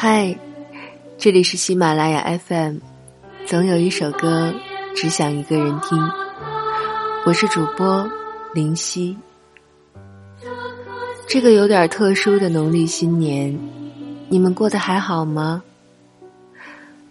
[0.00, 0.38] 嗨，
[1.18, 2.76] 这里是喜马拉雅 FM，
[3.46, 4.54] 总有一首歌
[4.94, 5.98] 只想一个人听。
[7.26, 8.08] 我是主播
[8.54, 9.16] 林夕。
[11.26, 13.58] 这个有点特殊的农历新年，
[14.28, 15.64] 你们过得还好吗？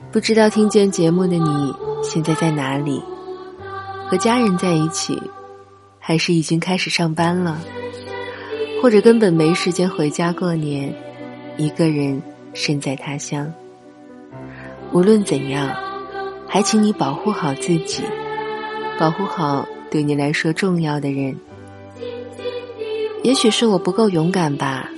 [0.10, 3.04] 不知道听见节目的你现在在哪里？
[4.08, 5.22] 和家人在一起，
[6.00, 7.60] 还是已经开始上班了？
[8.82, 10.96] 或者根本没时间回家过年，
[11.58, 12.24] 一个人？
[12.54, 13.54] 身在他乡，
[14.92, 15.76] 无论怎样，
[16.48, 18.04] 还请你保护好自己，
[19.00, 21.36] 保护好对你来说重要的人。
[23.24, 24.90] 也许是我不够勇敢吧，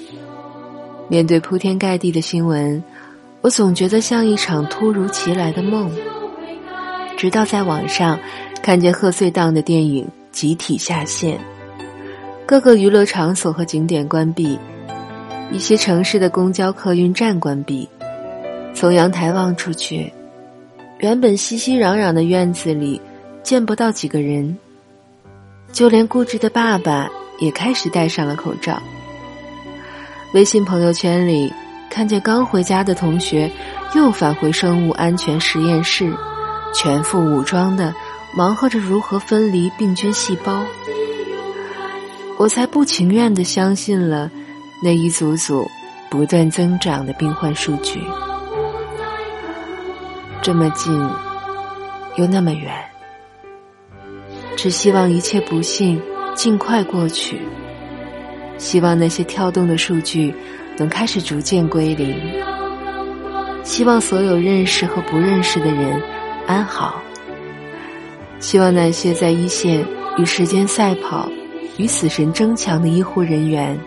[1.07, 2.84] 面对铺天盖地的新闻，
[3.41, 5.91] 我总觉得像一场突如其来的梦。
[7.18, 8.18] 直到在网上
[8.62, 11.40] 看见贺岁档的电影集体下线，
[12.45, 14.57] 各个娱乐场所和景点关闭。
[15.52, 17.90] 一些城市的公交客运站关闭，
[18.73, 20.13] 从阳台望出去，
[20.99, 23.01] 原本熙熙攘攘的院子里
[23.41, 24.55] 见不到几个人，
[25.71, 28.79] 就连固执的爸爸也开始戴上了口罩。
[30.34, 31.51] 微信朋友圈里
[31.90, 33.51] 看见刚回家的同学
[33.95, 36.13] 又返回生物安全实验室，
[36.76, 37.91] 全副武装的
[38.35, 40.63] 忙活着如何分离病菌细胞，
[42.38, 44.29] 我才不情愿的相信了。
[44.82, 45.70] 那一组组
[46.10, 48.02] 不断增长的病患数据，
[50.41, 50.94] 这么近
[52.16, 52.74] 又那么远，
[54.55, 56.02] 只希望一切不幸
[56.34, 57.41] 尽快过去，
[58.57, 60.34] 希望那些跳动的数据
[60.77, 62.41] 能开始逐渐归零，
[63.63, 66.02] 希望所有认识和不认识的人
[66.47, 67.02] 安好，
[68.40, 69.85] 希望那些在一线
[70.18, 71.30] 与时间赛跑、
[71.78, 73.78] 与死神争强的医护人员。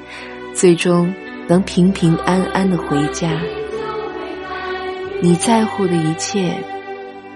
[0.54, 1.12] 最终
[1.48, 3.40] 能平平安安的回家，
[5.20, 6.56] 你在乎的一切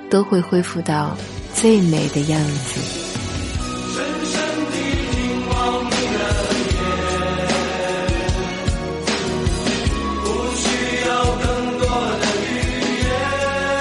[0.09, 1.17] 都会恢复到
[1.55, 2.81] 最美的样子。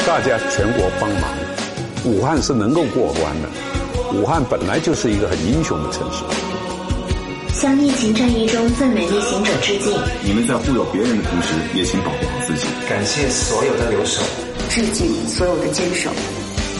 [0.07, 1.23] 大家全国帮忙，
[2.05, 3.49] 武汉是能够过关的。
[4.13, 6.23] 武汉本来就是一个很英雄的城市。
[7.55, 9.97] 向疫情战役中最美逆行者致敬！
[10.21, 12.67] 你们在护佑别人的同时，也请保护好自己。
[12.89, 14.21] 感谢所有的留守，
[14.69, 16.09] 致敬所有的坚守，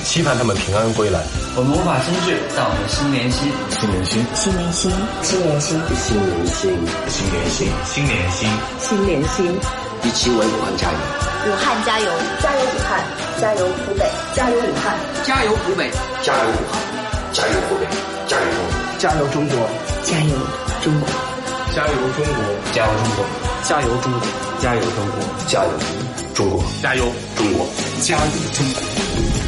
[0.04, 1.24] 期盼他们平安归来。
[1.56, 4.92] 我们无法心智，但我们心连心，心连心，心连心，
[5.24, 6.76] 心连心，心连心，
[7.08, 8.52] 心连心，心连心，
[8.84, 9.48] 心连心，
[10.04, 11.00] 一起为武汉加油！
[11.48, 12.12] 武汉加油！
[12.44, 13.00] 加油武汉！
[13.40, 14.04] 加油湖北！
[14.36, 15.00] 加油武汉！
[15.24, 15.90] 加油湖北！
[16.22, 16.84] 加油武汉！
[17.32, 17.88] 加油湖北！
[18.28, 18.76] 加油中国！
[19.00, 19.56] 加油中国！
[20.04, 20.36] 加油
[20.86, 21.10] 中国！
[21.74, 22.46] 加油中国！
[22.72, 23.26] 加油中国！
[23.64, 24.22] 加油中国！
[24.60, 25.18] 加油中国！
[25.48, 25.72] 加油
[26.36, 26.64] 中国！
[26.80, 27.68] 加油中国！
[28.04, 29.45] 加油中国！